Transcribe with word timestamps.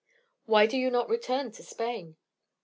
"Why 0.45 0.65
do 0.65 0.77
you 0.79 0.89
not 0.89 1.09
return 1.11 1.51
to 1.51 1.61
Spain?" 1.61 2.17